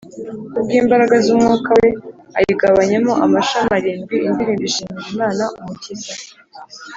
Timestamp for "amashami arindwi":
3.25-4.15